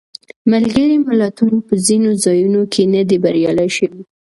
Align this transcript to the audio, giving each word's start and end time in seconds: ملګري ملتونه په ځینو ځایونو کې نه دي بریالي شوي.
ملګري 0.51 0.95
ملتونه 1.07 1.57
په 1.67 1.73
ځینو 1.87 2.11
ځایونو 2.23 2.61
کې 2.73 2.83
نه 2.93 3.01
دي 3.09 3.17
بریالي 3.23 3.69
شوي. 3.77 4.01